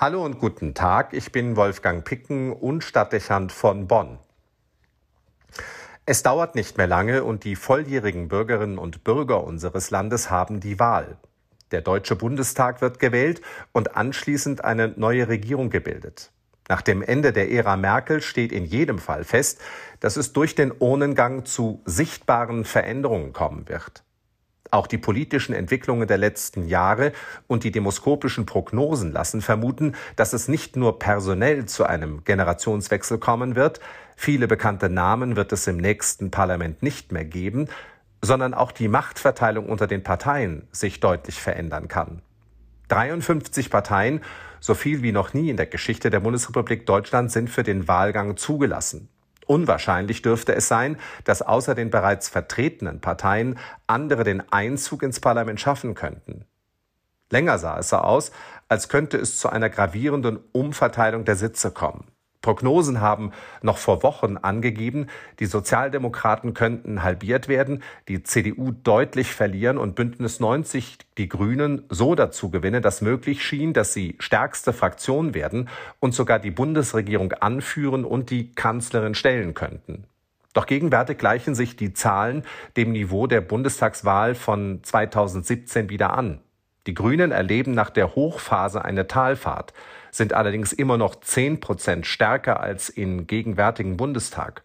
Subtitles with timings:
[0.00, 4.20] Hallo und guten Tag, ich bin Wolfgang Picken und Stadtdechant von Bonn.
[6.06, 10.78] Es dauert nicht mehr lange und die volljährigen Bürgerinnen und Bürger unseres Landes haben die
[10.78, 11.18] Wahl.
[11.72, 13.42] Der Deutsche Bundestag wird gewählt
[13.72, 16.30] und anschließend eine neue Regierung gebildet.
[16.68, 19.60] Nach dem Ende der Ära Merkel steht in jedem Fall fest,
[19.98, 24.04] dass es durch den Urnengang zu sichtbaren Veränderungen kommen wird.
[24.70, 27.12] Auch die politischen Entwicklungen der letzten Jahre
[27.46, 33.56] und die demoskopischen Prognosen lassen vermuten, dass es nicht nur personell zu einem Generationswechsel kommen
[33.56, 33.80] wird,
[34.16, 37.68] viele bekannte Namen wird es im nächsten Parlament nicht mehr geben,
[38.20, 42.20] sondern auch die Machtverteilung unter den Parteien sich deutlich verändern kann.
[42.88, 44.20] 53 Parteien,
[44.60, 48.36] so viel wie noch nie in der Geschichte der Bundesrepublik Deutschland, sind für den Wahlgang
[48.36, 49.08] zugelassen.
[49.48, 55.58] Unwahrscheinlich dürfte es sein, dass außer den bereits vertretenen Parteien andere den Einzug ins Parlament
[55.58, 56.44] schaffen könnten.
[57.30, 58.30] Länger sah es so aus,
[58.68, 62.04] als könnte es zu einer gravierenden Umverteilung der Sitze kommen.
[62.40, 65.08] Prognosen haben noch vor Wochen angegeben,
[65.40, 72.14] die Sozialdemokraten könnten halbiert werden, die CDU deutlich verlieren und Bündnis 90 die Grünen so
[72.14, 75.68] dazu gewinnen, dass möglich schien, dass sie stärkste Fraktion werden
[75.98, 80.04] und sogar die Bundesregierung anführen und die Kanzlerin stellen könnten.
[80.54, 82.44] Doch gegenwärtig gleichen sich die Zahlen
[82.76, 86.40] dem Niveau der Bundestagswahl von 2017 wieder an.
[86.88, 89.74] Die Grünen erleben nach der Hochphase eine Talfahrt,
[90.10, 94.62] sind allerdings immer noch zehn Prozent stärker als im gegenwärtigen Bundestag.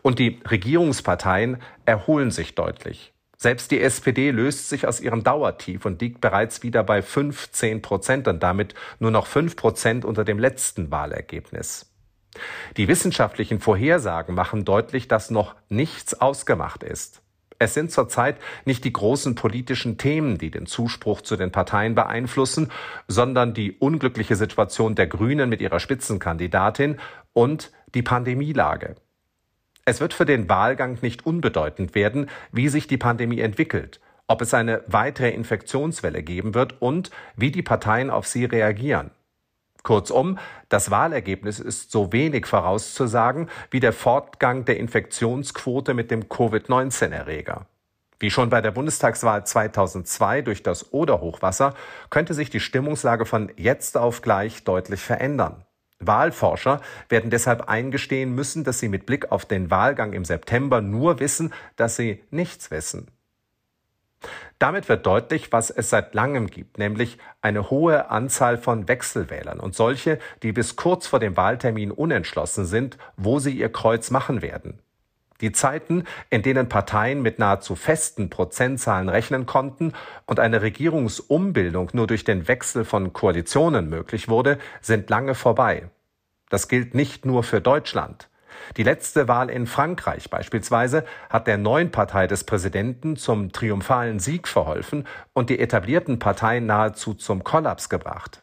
[0.00, 3.12] Und die Regierungsparteien erholen sich deutlich.
[3.36, 8.28] Selbst die SPD löst sich aus ihrem Dauertief und liegt bereits wieder bei 15 Prozent
[8.28, 11.92] und damit nur noch fünf Prozent unter dem letzten Wahlergebnis.
[12.76, 17.20] Die wissenschaftlichen Vorhersagen machen deutlich, dass noch nichts ausgemacht ist.
[17.58, 22.70] Es sind zurzeit nicht die großen politischen Themen, die den Zuspruch zu den Parteien beeinflussen,
[23.08, 26.98] sondern die unglückliche Situation der Grünen mit ihrer Spitzenkandidatin
[27.32, 28.96] und die Pandemielage.
[29.84, 34.54] Es wird für den Wahlgang nicht unbedeutend werden, wie sich die Pandemie entwickelt, ob es
[34.54, 39.10] eine weitere Infektionswelle geben wird und wie die Parteien auf sie reagieren.
[39.84, 40.38] Kurzum,
[40.70, 47.66] das Wahlergebnis ist so wenig vorauszusagen wie der Fortgang der Infektionsquote mit dem Covid-19-Erreger.
[48.18, 51.74] Wie schon bei der Bundestagswahl 2002 durch das Oderhochwasser
[52.10, 55.64] könnte sich die Stimmungslage von jetzt auf gleich deutlich verändern.
[56.00, 61.20] Wahlforscher werden deshalb eingestehen müssen, dass sie mit Blick auf den Wahlgang im September nur
[61.20, 63.08] wissen, dass sie nichts wissen.
[64.58, 69.74] Damit wird deutlich, was es seit langem gibt, nämlich eine hohe Anzahl von Wechselwählern und
[69.74, 74.80] solche, die bis kurz vor dem Wahltermin unentschlossen sind, wo sie ihr Kreuz machen werden.
[75.40, 79.92] Die Zeiten, in denen Parteien mit nahezu festen Prozentzahlen rechnen konnten
[80.26, 85.90] und eine Regierungsumbildung nur durch den Wechsel von Koalitionen möglich wurde, sind lange vorbei.
[86.50, 88.28] Das gilt nicht nur für Deutschland.
[88.76, 94.48] Die letzte Wahl in Frankreich beispielsweise hat der neuen Partei des Präsidenten zum triumphalen Sieg
[94.48, 98.42] verholfen und die etablierten Parteien nahezu zum Kollaps gebracht.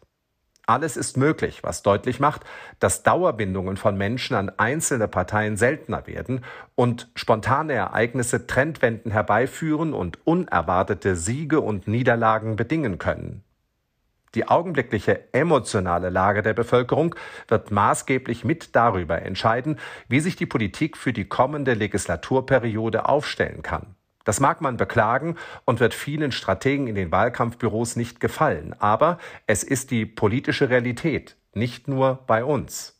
[0.66, 2.44] Alles ist möglich, was deutlich macht,
[2.78, 6.44] dass Dauerbindungen von Menschen an einzelne Parteien seltener werden
[6.76, 13.42] und spontane Ereignisse Trendwenden herbeiführen und unerwartete Siege und Niederlagen bedingen können.
[14.34, 17.14] Die augenblickliche emotionale Lage der Bevölkerung
[17.48, 19.78] wird maßgeblich mit darüber entscheiden,
[20.08, 23.94] wie sich die Politik für die kommende Legislaturperiode aufstellen kann.
[24.24, 29.64] Das mag man beklagen und wird vielen Strategen in den Wahlkampfbüros nicht gefallen, aber es
[29.64, 32.98] ist die politische Realität, nicht nur bei uns.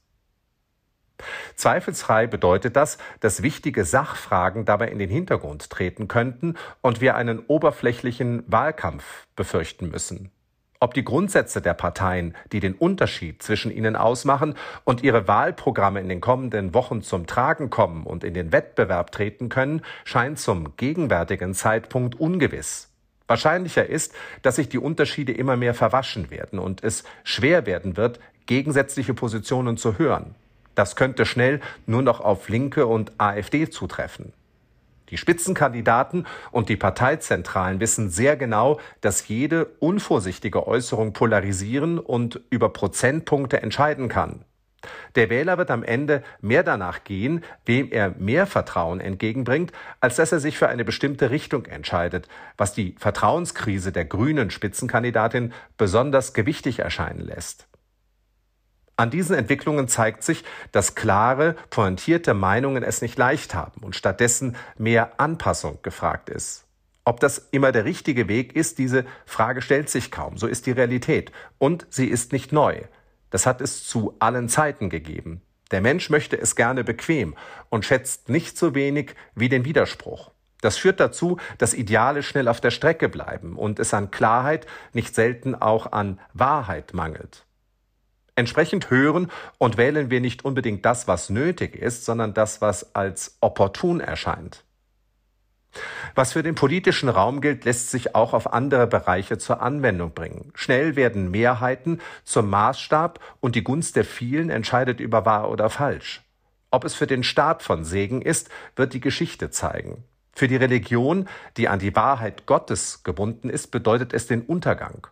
[1.55, 7.39] Zweifelsfrei bedeutet das, dass wichtige Sachfragen dabei in den Hintergrund treten könnten und wir einen
[7.47, 10.33] oberflächlichen Wahlkampf befürchten müssen
[10.83, 16.09] ob die Grundsätze der Parteien, die den Unterschied zwischen ihnen ausmachen und ihre Wahlprogramme in
[16.09, 21.55] den kommenden Wochen zum Tragen kommen und in den Wettbewerb treten können, scheint zum gegenwärtigen
[21.55, 22.89] Zeitpunkt ungewiss.
[23.29, 28.19] Wahrscheinlicher ist, dass sich die Unterschiede immer mehr verwaschen werden und es schwer werden wird,
[28.47, 30.35] gegensätzliche Positionen zu hören.
[30.75, 34.33] Das könnte schnell nur noch auf Linke und AfD zutreffen.
[35.13, 42.71] Die Spitzenkandidaten und die Parteizentralen wissen sehr genau, dass jede unvorsichtige Äußerung polarisieren und über
[42.71, 44.47] Prozentpunkte entscheiden kann.
[45.15, 49.71] Der Wähler wird am Ende mehr danach gehen, wem er mehr Vertrauen entgegenbringt,
[50.01, 52.27] als dass er sich für eine bestimmte Richtung entscheidet,
[52.57, 57.69] was die Vertrauenskrise der grünen Spitzenkandidatin besonders gewichtig erscheinen lässt.
[58.97, 64.57] An diesen Entwicklungen zeigt sich, dass klare, pointierte Meinungen es nicht leicht haben und stattdessen
[64.77, 66.65] mehr Anpassung gefragt ist.
[67.05, 70.37] Ob das immer der richtige Weg ist, diese Frage stellt sich kaum.
[70.37, 71.33] So ist die Realität.
[71.59, 72.83] Und sie ist nicht neu.
[73.31, 75.43] Das hat es zu allen Zeiten gegeben.
[75.73, 77.35] Der Mensch möchte es gerne bequem
[77.71, 80.31] und schätzt nicht so wenig wie den Widerspruch.
[80.61, 85.15] Das führt dazu, dass Ideale schnell auf der Strecke bleiben und es an Klarheit, nicht
[85.15, 87.47] selten auch an Wahrheit mangelt.
[88.35, 93.37] Entsprechend hören und wählen wir nicht unbedingt das, was nötig ist, sondern das, was als
[93.41, 94.65] opportun erscheint.
[96.15, 100.53] Was für den politischen Raum gilt, lässt sich auch auf andere Bereiche zur Anwendung bringen.
[100.55, 106.23] Schnell werden Mehrheiten zum Maßstab und die Gunst der vielen entscheidet über wahr oder falsch.
[106.71, 110.05] Ob es für den Staat von Segen ist, wird die Geschichte zeigen.
[110.35, 115.07] Für die Religion, die an die Wahrheit Gottes gebunden ist, bedeutet es den Untergang.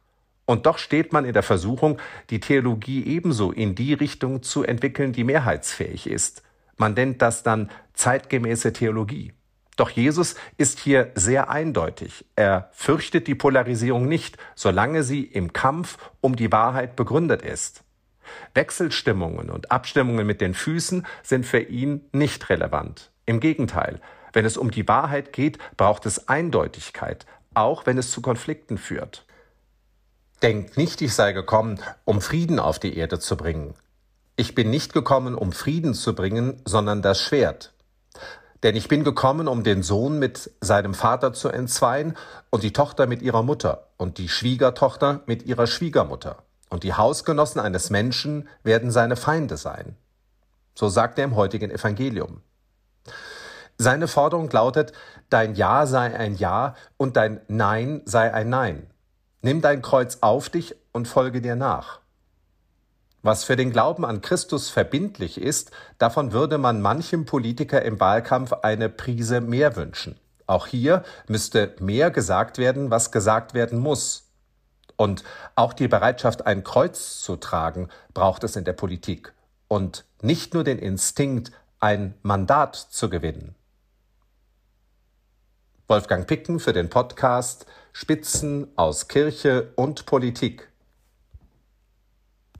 [0.50, 5.12] Und doch steht man in der Versuchung, die Theologie ebenso in die Richtung zu entwickeln,
[5.12, 6.42] die mehrheitsfähig ist.
[6.76, 9.32] Man nennt das dann zeitgemäße Theologie.
[9.76, 12.24] Doch Jesus ist hier sehr eindeutig.
[12.34, 17.84] Er fürchtet die Polarisierung nicht, solange sie im Kampf um die Wahrheit begründet ist.
[18.52, 23.12] Wechselstimmungen und Abstimmungen mit den Füßen sind für ihn nicht relevant.
[23.24, 24.00] Im Gegenteil,
[24.32, 27.24] wenn es um die Wahrheit geht, braucht es Eindeutigkeit,
[27.54, 29.26] auch wenn es zu Konflikten führt.
[30.42, 33.74] Denkt nicht, ich sei gekommen, um Frieden auf die Erde zu bringen.
[34.36, 37.74] Ich bin nicht gekommen, um Frieden zu bringen, sondern das Schwert.
[38.62, 42.16] Denn ich bin gekommen, um den Sohn mit seinem Vater zu entzweien
[42.50, 46.42] und die Tochter mit ihrer Mutter und die Schwiegertochter mit ihrer Schwiegermutter.
[46.70, 49.96] Und die Hausgenossen eines Menschen werden seine Feinde sein.
[50.74, 52.42] So sagt er im heutigen Evangelium.
[53.76, 54.92] Seine Forderung lautet,
[55.30, 58.89] dein Ja sei ein Ja und dein Nein sei ein Nein.
[59.42, 62.00] Nimm dein Kreuz auf dich und folge dir nach.
[63.22, 68.52] Was für den Glauben an Christus verbindlich ist, davon würde man manchem Politiker im Wahlkampf
[68.62, 70.18] eine Prise mehr wünschen.
[70.46, 74.26] Auch hier müsste mehr gesagt werden, was gesagt werden muss.
[74.96, 75.22] Und
[75.54, 79.32] auch die Bereitschaft, ein Kreuz zu tragen, braucht es in der Politik.
[79.68, 83.54] Und nicht nur den Instinkt, ein Mandat zu gewinnen.
[85.88, 90.69] Wolfgang Picken für den Podcast Spitzen aus Kirche und Politik.